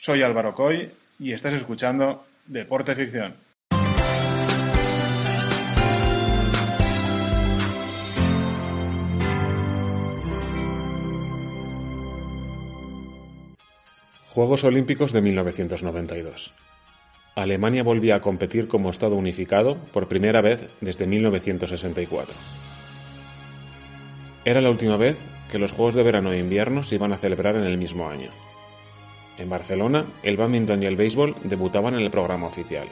Soy 0.00 0.22
Álvaro 0.22 0.54
Coy 0.54 0.92
y 1.18 1.32
estás 1.32 1.54
escuchando 1.54 2.24
Deporte 2.46 2.94
Ficción. 2.94 3.34
Juegos 14.28 14.62
Olímpicos 14.62 15.12
de 15.12 15.20
1992. 15.20 16.54
Alemania 17.34 17.82
volvía 17.82 18.14
a 18.14 18.20
competir 18.20 18.68
como 18.68 18.90
Estado 18.90 19.16
unificado 19.16 19.78
por 19.92 20.06
primera 20.06 20.40
vez 20.40 20.72
desde 20.80 21.08
1964. 21.08 22.32
Era 24.44 24.60
la 24.60 24.70
última 24.70 24.96
vez 24.96 25.18
que 25.50 25.58
los 25.58 25.72
Juegos 25.72 25.96
de 25.96 26.04
Verano 26.04 26.32
e 26.32 26.38
Invierno 26.38 26.84
se 26.84 26.94
iban 26.94 27.12
a 27.12 27.18
celebrar 27.18 27.56
en 27.56 27.64
el 27.64 27.78
mismo 27.78 28.08
año. 28.08 28.30
En 29.38 29.48
Barcelona, 29.48 30.06
el 30.22 30.36
badminton 30.36 30.82
y 30.82 30.86
el 30.86 30.96
béisbol 30.96 31.36
debutaban 31.44 31.94
en 31.94 32.00
el 32.00 32.10
programa 32.10 32.48
oficial. 32.48 32.88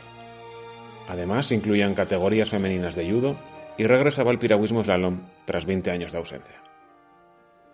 Además, 1.09 1.51
incluían 1.51 1.95
categorías 1.95 2.51
femeninas 2.51 2.95
de 2.95 3.11
judo 3.11 3.37
y 3.77 3.85
regresaba 3.85 4.31
el 4.31 4.39
piragüismo 4.39 4.83
slalom 4.83 5.23
tras 5.45 5.67
20 5.67 5.91
años 5.91 6.13
de 6.13 6.19
ausencia. 6.19 6.63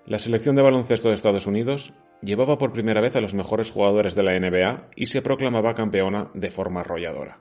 La 0.07 0.19
selección 0.19 0.57
de 0.57 0.63
baloncesto 0.63 1.09
de 1.09 1.15
Estados 1.15 1.47
Unidos 1.47 1.93
llevaba 2.23 2.59
por 2.59 2.73
primera 2.73 3.01
vez 3.01 3.15
a 3.15 3.21
los 3.21 3.35
mejores 3.35 3.71
jugadores 3.71 4.15
de 4.15 4.23
la 4.23 4.39
NBA 4.39 4.89
y 4.97 5.07
se 5.07 5.23
proclamaba 5.23 5.75
campeona 5.75 6.31
de 6.35 6.51
forma 6.51 6.81
arrolladora. 6.81 7.39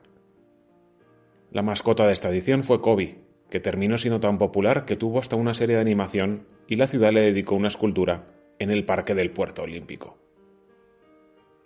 La 1.50 1.62
mascota 1.62 2.06
de 2.06 2.12
esta 2.12 2.30
edición 2.30 2.62
fue 2.62 2.80
Kobe, 2.80 3.18
que 3.50 3.60
terminó 3.60 3.98
siendo 3.98 4.20
tan 4.20 4.38
popular 4.38 4.84
que 4.84 4.96
tuvo 4.96 5.18
hasta 5.18 5.36
una 5.36 5.54
serie 5.54 5.76
de 5.76 5.82
animación 5.82 6.46
y 6.68 6.76
la 6.76 6.86
ciudad 6.86 7.12
le 7.12 7.20
dedicó 7.20 7.54
una 7.54 7.68
escultura 7.68 8.26
en 8.58 8.70
el 8.70 8.84
Parque 8.84 9.14
del 9.14 9.32
Puerto 9.32 9.62
Olímpico. 9.62 10.21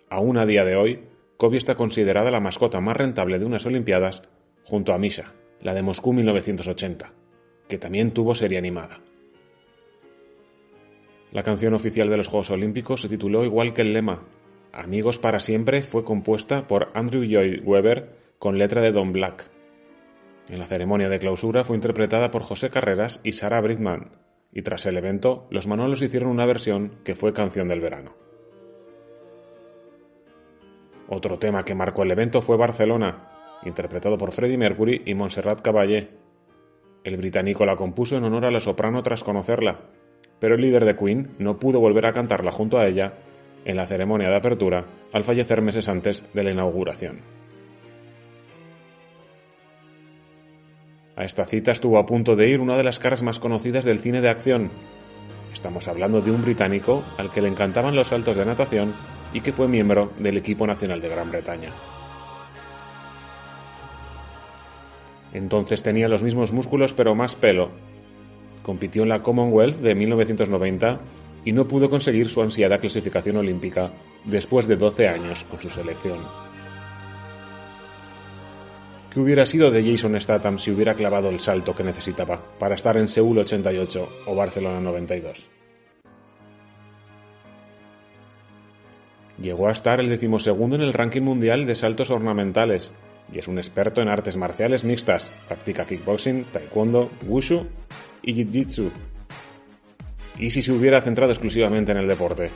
Aún 0.09 0.37
a 0.37 0.45
día 0.45 0.63
de 0.63 0.75
hoy, 0.75 1.03
Kobe 1.35 1.57
está 1.57 1.75
considerada 1.75 2.31
la 2.31 2.39
mascota 2.39 2.79
más 2.79 2.95
rentable 2.95 3.39
de 3.39 3.45
unas 3.45 3.65
Olimpiadas 3.65 4.23
junto 4.63 4.93
a 4.93 4.97
Misha, 4.97 5.33
la 5.61 5.73
de 5.73 5.81
Moscú 5.81 6.13
1980, 6.13 7.11
que 7.67 7.77
también 7.77 8.11
tuvo 8.11 8.33
serie 8.33 8.57
animada. 8.57 9.01
La 11.31 11.43
canción 11.43 11.73
oficial 11.73 12.09
de 12.09 12.17
los 12.17 12.27
Juegos 12.27 12.51
Olímpicos 12.51 13.01
se 13.01 13.09
tituló 13.09 13.43
igual 13.43 13.73
que 13.73 13.81
el 13.81 13.93
lema. 13.93 14.23
Amigos 14.71 15.19
para 15.19 15.41
siempre 15.41 15.83
fue 15.83 16.05
compuesta 16.05 16.67
por 16.67 16.89
Andrew 16.93 17.23
Lloyd 17.23 17.61
Webber 17.65 18.15
con 18.39 18.57
letra 18.57 18.81
de 18.81 18.93
Don 18.93 19.11
Black. 19.11 19.49
En 20.49 20.59
la 20.59 20.65
ceremonia 20.67 21.09
de 21.09 21.19
clausura 21.19 21.65
fue 21.65 21.75
interpretada 21.75 22.31
por 22.31 22.43
José 22.43 22.69
Carreras 22.69 23.19
y 23.23 23.33
Sarah 23.33 23.59
Bridman, 23.59 24.11
y 24.53 24.61
tras 24.61 24.85
el 24.85 24.97
evento, 24.97 25.47
los 25.51 25.67
Manolos 25.67 26.01
hicieron 26.01 26.29
una 26.29 26.45
versión 26.45 26.93
que 27.03 27.15
fue 27.15 27.33
canción 27.33 27.67
del 27.67 27.81
verano. 27.81 28.26
Otro 31.09 31.39
tema 31.39 31.63
que 31.63 31.75
marcó 31.75 32.03
el 32.03 32.11
evento 32.11 32.41
fue 32.41 32.57
Barcelona, 32.57 33.29
interpretado 33.63 34.17
por 34.17 34.33
Freddie 34.33 34.57
Mercury 34.57 35.03
y 35.05 35.13
Montserrat 35.13 35.61
Caballé. 35.61 36.09
El 37.03 37.17
británico 37.17 37.65
la 37.65 37.77
compuso 37.77 38.17
en 38.17 38.25
honor 38.25 38.45
a 38.45 38.51
la 38.51 38.59
soprano 38.59 39.01
tras 39.03 39.23
conocerla, 39.23 39.79
pero 40.39 40.55
el 40.55 40.61
líder 40.61 40.83
de 40.83 40.95
Queen 40.95 41.35
no 41.39 41.59
pudo 41.59 41.79
volver 41.79 42.05
a 42.05 42.13
cantarla 42.13 42.51
junto 42.51 42.77
a 42.77 42.87
ella 42.87 43.13
en 43.63 43.77
la 43.77 43.87
ceremonia 43.87 44.29
de 44.29 44.35
apertura 44.35 44.85
al 45.13 45.23
fallecer 45.23 45.61
meses 45.61 45.87
antes 45.87 46.25
de 46.33 46.43
la 46.43 46.51
inauguración. 46.51 47.21
A 51.15 51.23
esta 51.23 51.45
cita 51.45 51.71
estuvo 51.71 51.97
a 51.97 52.05
punto 52.05 52.35
de 52.35 52.49
ir 52.49 52.59
una 52.59 52.77
de 52.77 52.83
las 52.83 52.99
caras 52.99 53.23
más 53.23 53.39
conocidas 53.39 53.85
del 53.85 53.99
cine 53.99 54.21
de 54.21 54.29
acción. 54.29 54.69
Estamos 55.51 55.87
hablando 55.87 56.21
de 56.21 56.31
un 56.31 56.43
británico 56.43 57.03
al 57.17 57.31
que 57.31 57.41
le 57.41 57.47
encantaban 57.47 57.95
los 57.95 58.09
saltos 58.09 58.35
de 58.35 58.45
natación 58.45 58.93
y 59.33 59.41
que 59.41 59.53
fue 59.53 59.67
miembro 59.67 60.11
del 60.19 60.37
equipo 60.37 60.65
nacional 60.65 61.01
de 61.01 61.09
Gran 61.09 61.29
Bretaña. 61.29 61.69
Entonces 65.33 65.83
tenía 65.83 66.07
los 66.07 66.23
mismos 66.23 66.51
músculos 66.51 66.93
pero 66.93 67.15
más 67.15 67.35
pelo. 67.35 67.69
Compitió 68.63 69.03
en 69.03 69.09
la 69.09 69.23
Commonwealth 69.23 69.77
de 69.77 69.95
1990 69.95 70.99
y 71.45 71.51
no 71.51 71.67
pudo 71.67 71.89
conseguir 71.89 72.29
su 72.29 72.41
ansiada 72.41 72.79
clasificación 72.79 73.37
olímpica 73.37 73.91
después 74.25 74.67
de 74.67 74.75
12 74.75 75.07
años 75.07 75.43
con 75.45 75.61
su 75.61 75.69
selección. 75.69 76.19
¿Qué 79.09 79.19
hubiera 79.19 79.45
sido 79.45 79.71
de 79.71 79.89
Jason 79.89 80.19
Statham 80.19 80.59
si 80.59 80.71
hubiera 80.71 80.93
clavado 80.93 81.29
el 81.29 81.39
salto 81.39 81.73
que 81.73 81.83
necesitaba 81.83 82.39
para 82.59 82.75
estar 82.75 82.97
en 82.97 83.07
Seúl 83.07 83.37
88 83.37 84.09
o 84.25 84.35
Barcelona 84.35 84.81
92? 84.81 85.56
Llegó 89.41 89.67
a 89.67 89.71
estar 89.71 89.99
el 89.99 90.09
decimosegundo 90.09 90.75
en 90.75 90.81
el 90.81 90.93
ranking 90.93 91.21
mundial 91.21 91.65
de 91.65 91.75
saltos 91.75 92.09
ornamentales 92.09 92.91
y 93.31 93.39
es 93.39 93.47
un 93.47 93.57
experto 93.57 94.01
en 94.01 94.07
artes 94.07 94.35
marciales 94.35 94.83
mixtas. 94.83 95.31
Practica 95.47 95.85
kickboxing, 95.85 96.45
taekwondo, 96.45 97.11
wushu 97.25 97.67
y 98.23 98.33
jiu-jitsu. 98.33 98.89
¿Y 100.39 100.49
si 100.51 100.61
se 100.61 100.71
hubiera 100.71 101.01
centrado 101.01 101.31
exclusivamente 101.31 101.91
en 101.91 101.97
el 101.97 102.07
deporte? 102.07 102.49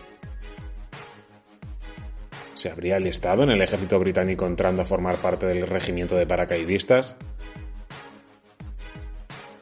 ¿Se 2.56 2.70
habría 2.70 2.98
alistado 2.98 3.44
en 3.44 3.50
el 3.50 3.62
ejército 3.62 4.00
británico 4.00 4.46
entrando 4.46 4.84
a 4.84 4.86
formar 4.86 5.16
parte 5.16 5.48
del 5.48 5.68
regimiento 5.68 6.16
de 6.16 6.28
paracaidistas? 6.28 7.16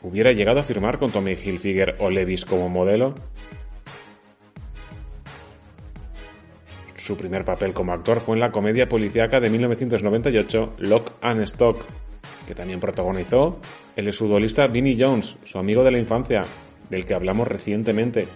¿Hubiera 0.02 0.32
llegado 0.32 0.60
a 0.60 0.64
firmar 0.64 1.00
con 1.00 1.12
Tommy 1.12 1.32
Hilfiger 1.34 1.96
o 2.00 2.10
Levis 2.10 2.46
como 2.46 2.70
modelo? 2.70 3.16
Su 7.10 7.18
primer 7.18 7.44
papel 7.44 7.74
como 7.74 7.92
actor 7.92 8.20
fue 8.20 8.36
en 8.36 8.40
la 8.40 8.52
comedia 8.52 8.88
policíaca 8.88 9.40
de 9.40 9.50
1998 9.50 10.76
Lock 10.78 11.14
and 11.22 11.42
Stock, 11.42 11.84
que 12.46 12.54
también 12.54 12.80
protagonizó 12.80 13.58
el 13.96 14.08
exfutbolista 14.08 14.68
Vinnie 14.68 14.96
Jones, 14.96 15.36
su 15.44 15.58
amigo 15.58 15.84
de 15.84 15.90
la 15.90 15.98
infancia, 15.98 16.46
del 16.88 17.06
que 17.06 17.16
hablamos 17.16 17.48
recientemente. 17.48 18.28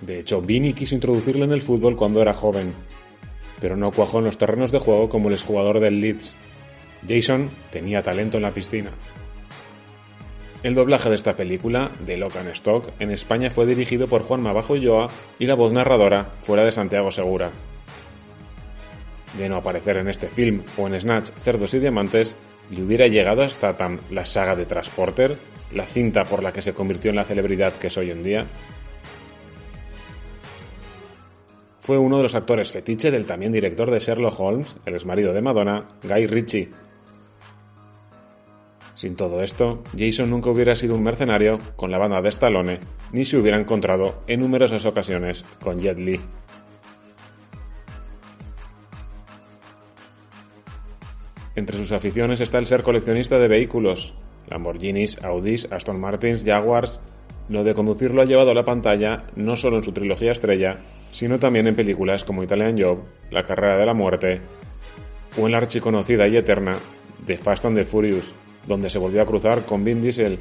De 0.00 0.20
hecho, 0.20 0.40
Vinnie 0.40 0.74
quiso 0.74 0.94
introducirlo 0.94 1.44
en 1.44 1.50
el 1.50 1.60
fútbol 1.60 1.96
cuando 1.96 2.22
era 2.22 2.34
joven, 2.34 2.72
pero 3.60 3.76
no 3.76 3.90
cuajó 3.90 4.20
en 4.20 4.26
los 4.26 4.38
terrenos 4.38 4.70
de 4.70 4.78
juego 4.78 5.08
como 5.08 5.26
el 5.26 5.34
exjugador 5.34 5.80
del 5.80 6.00
Leeds. 6.00 6.36
Jason 7.08 7.50
tenía 7.72 8.04
talento 8.04 8.36
en 8.36 8.44
la 8.44 8.52
piscina. 8.52 8.92
El 10.62 10.76
doblaje 10.76 11.10
de 11.10 11.16
esta 11.16 11.34
película, 11.34 11.90
de 12.06 12.16
Lock 12.16 12.36
and 12.36 12.50
Stock, 12.50 12.88
en 13.00 13.10
España 13.10 13.50
fue 13.50 13.66
dirigido 13.66 14.06
por 14.06 14.22
Juan 14.22 14.42
Mabajo 14.42 14.74
Ulloa 14.74 15.08
y 15.40 15.46
la 15.46 15.56
voz 15.56 15.72
narradora 15.72 16.34
fuera 16.40 16.64
de 16.64 16.70
Santiago 16.70 17.10
Segura. 17.10 17.50
De 19.36 19.48
no 19.48 19.56
aparecer 19.56 19.96
en 19.96 20.08
este 20.08 20.28
film 20.28 20.62
o 20.76 20.86
en 20.86 21.00
Snatch, 21.00 21.30
Cerdos 21.42 21.74
y 21.74 21.80
Diamantes, 21.80 22.36
le 22.70 22.82
hubiera 22.84 23.08
llegado 23.08 23.42
hasta 23.42 23.76
tan 23.76 24.00
la 24.10 24.24
saga 24.24 24.54
de 24.54 24.66
Transporter, 24.66 25.36
la 25.74 25.84
cinta 25.84 26.22
por 26.24 26.44
la 26.44 26.52
que 26.52 26.62
se 26.62 26.74
convirtió 26.74 27.10
en 27.10 27.16
la 27.16 27.24
celebridad 27.24 27.72
que 27.72 27.88
es 27.88 27.96
hoy 27.96 28.12
en 28.12 28.22
día. 28.22 28.46
Fue 31.80 31.98
uno 31.98 32.18
de 32.18 32.22
los 32.22 32.36
actores 32.36 32.70
fetiche 32.70 33.10
del 33.10 33.26
también 33.26 33.50
director 33.50 33.90
de 33.90 33.98
Sherlock 33.98 34.38
Holmes, 34.38 34.76
el 34.86 34.94
exmarido 34.94 35.32
de 35.32 35.42
Madonna, 35.42 35.88
Guy 36.04 36.28
Ritchie, 36.28 36.70
sin 39.02 39.14
todo 39.14 39.42
esto, 39.42 39.82
Jason 39.98 40.30
nunca 40.30 40.50
hubiera 40.50 40.76
sido 40.76 40.94
un 40.94 41.02
mercenario 41.02 41.58
con 41.74 41.90
la 41.90 41.98
banda 41.98 42.22
de 42.22 42.28
Stallone, 42.28 42.78
ni 43.10 43.24
se 43.24 43.36
hubiera 43.36 43.58
encontrado 43.58 44.22
en 44.28 44.38
numerosas 44.38 44.86
ocasiones 44.86 45.42
con 45.60 45.76
Jet 45.76 45.98
Li. 45.98 46.20
Entre 51.56 51.76
sus 51.76 51.90
aficiones 51.90 52.40
está 52.40 52.58
el 52.58 52.66
ser 52.66 52.84
coleccionista 52.84 53.40
de 53.40 53.48
vehículos, 53.48 54.14
Lamborghinis, 54.46 55.20
Audis, 55.24 55.66
Aston 55.72 56.00
Martins, 56.00 56.44
Jaguars. 56.44 57.02
Lo 57.48 57.64
de 57.64 57.74
conducir 57.74 58.14
lo 58.14 58.22
ha 58.22 58.24
llevado 58.24 58.52
a 58.52 58.54
la 58.54 58.64
pantalla 58.64 59.22
no 59.34 59.56
solo 59.56 59.78
en 59.78 59.84
su 59.84 59.90
trilogía 59.90 60.30
estrella, 60.30 60.78
sino 61.10 61.40
también 61.40 61.66
en 61.66 61.74
películas 61.74 62.22
como 62.22 62.44
Italian 62.44 62.80
Job, 62.80 63.00
La 63.32 63.42
carrera 63.42 63.78
de 63.78 63.86
la 63.86 63.94
muerte 63.94 64.40
o 65.36 65.46
en 65.46 65.50
la 65.50 65.58
archiconocida 65.58 66.28
y 66.28 66.36
eterna 66.36 66.78
The 67.26 67.36
Fast 67.36 67.64
and 67.64 67.76
the 67.76 67.84
Furious, 67.84 68.32
donde 68.66 68.90
se 68.90 68.98
volvió 68.98 69.22
a 69.22 69.26
cruzar 69.26 69.64
con 69.64 69.84
Vin 69.84 70.02
Diesel. 70.02 70.38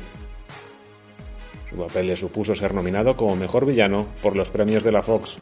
Su 1.69 1.77
papel 1.77 2.07
le 2.07 2.17
supuso 2.17 2.53
ser 2.53 2.73
nominado 2.73 3.15
como 3.15 3.35
mejor 3.35 3.65
villano 3.65 4.07
por 4.21 4.35
los 4.35 4.49
premios 4.49 4.83
de 4.83 4.91
la 4.91 5.01
Fox. 5.01 5.37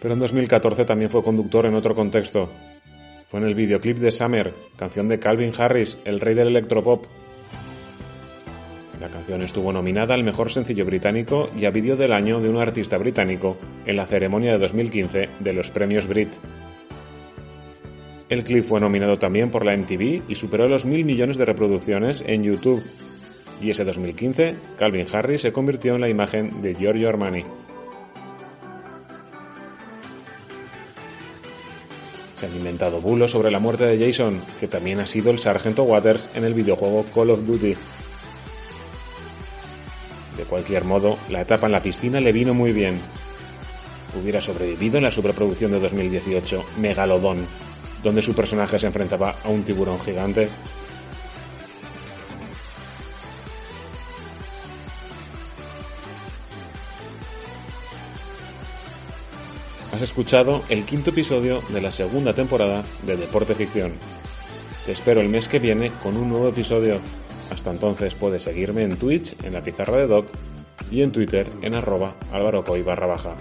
Pero 0.00 0.12
en 0.12 0.20
2014 0.20 0.84
también 0.84 1.10
fue 1.10 1.24
conductor 1.24 1.64
en 1.64 1.74
otro 1.74 1.94
contexto. 1.94 2.50
Fue 3.30 3.40
en 3.40 3.46
el 3.46 3.54
videoclip 3.54 3.96
de 3.96 4.12
Summer, 4.12 4.52
canción 4.76 5.08
de 5.08 5.18
Calvin 5.18 5.52
Harris, 5.56 5.96
el 6.04 6.20
rey 6.20 6.34
del 6.34 6.48
electropop, 6.48 7.06
la 9.04 9.10
canción 9.10 9.42
estuvo 9.42 9.70
nominada 9.70 10.14
al 10.14 10.24
mejor 10.24 10.50
sencillo 10.50 10.86
británico 10.86 11.50
y 11.54 11.66
a 11.66 11.70
vídeo 11.70 11.94
del 11.94 12.10
año 12.10 12.40
de 12.40 12.48
un 12.48 12.56
artista 12.56 12.96
británico 12.96 13.58
en 13.84 13.96
la 13.96 14.06
ceremonia 14.06 14.52
de 14.52 14.58
2015 14.58 15.28
de 15.40 15.52
los 15.52 15.70
premios 15.70 16.06
Brit. 16.06 16.30
El 18.30 18.44
clip 18.44 18.64
fue 18.64 18.80
nominado 18.80 19.18
también 19.18 19.50
por 19.50 19.66
la 19.66 19.76
MTV 19.76 20.22
y 20.26 20.34
superó 20.36 20.68
los 20.68 20.86
mil 20.86 21.04
millones 21.04 21.36
de 21.36 21.44
reproducciones 21.44 22.24
en 22.26 22.44
YouTube. 22.44 22.82
Y 23.60 23.68
ese 23.68 23.84
2015, 23.84 24.54
Calvin 24.78 25.06
Harris 25.12 25.42
se 25.42 25.52
convirtió 25.52 25.96
en 25.96 26.00
la 26.00 26.08
imagen 26.08 26.62
de 26.62 26.74
Giorgio 26.74 27.10
Armani. 27.10 27.44
Se 32.36 32.46
han 32.46 32.56
inventado 32.56 33.02
bulos 33.02 33.32
sobre 33.32 33.50
la 33.50 33.58
muerte 33.58 33.84
de 33.84 34.02
Jason, 34.02 34.40
que 34.58 34.66
también 34.66 35.00
ha 35.00 35.06
sido 35.06 35.30
el 35.30 35.38
sargento 35.38 35.82
Waters 35.82 36.30
en 36.34 36.44
el 36.44 36.54
videojuego 36.54 37.04
Call 37.14 37.28
of 37.28 37.46
Duty. 37.46 37.74
De 40.36 40.44
cualquier 40.44 40.84
modo, 40.84 41.16
la 41.30 41.42
etapa 41.42 41.66
en 41.66 41.72
la 41.72 41.82
piscina 41.82 42.20
le 42.20 42.32
vino 42.32 42.54
muy 42.54 42.72
bien. 42.72 43.00
Hubiera 44.20 44.40
sobrevivido 44.40 44.96
en 44.96 45.04
la 45.04 45.12
superproducción 45.12 45.70
de 45.70 45.80
2018 45.80 46.64
Megalodon, 46.78 47.46
donde 48.02 48.22
su 48.22 48.34
personaje 48.34 48.78
se 48.78 48.86
enfrentaba 48.86 49.34
a 49.44 49.48
un 49.48 49.62
tiburón 49.62 50.00
gigante. 50.00 50.48
Has 59.94 60.02
escuchado 60.02 60.64
el 60.68 60.84
quinto 60.84 61.10
episodio 61.10 61.62
de 61.68 61.80
la 61.80 61.92
segunda 61.92 62.34
temporada 62.34 62.82
de 63.06 63.16
Deporte 63.16 63.54
Ficción. 63.54 63.92
Te 64.84 64.90
espero 64.90 65.20
el 65.20 65.28
mes 65.28 65.46
que 65.46 65.60
viene 65.60 65.92
con 66.02 66.16
un 66.16 66.28
nuevo 66.28 66.48
episodio. 66.48 66.98
Hasta 67.50 67.70
entonces 67.70 68.14
puedes 68.14 68.42
seguirme 68.42 68.82
en 68.82 68.96
Twitch 68.96 69.36
en 69.44 69.52
la 69.52 69.62
pizarra 69.62 69.96
de 69.98 70.06
Doc 70.06 70.26
y 70.90 71.02
en 71.02 71.12
Twitter 71.12 71.48
en 71.62 71.74
arroba 71.74 72.14
barra 72.84 73.06
baja. 73.06 73.34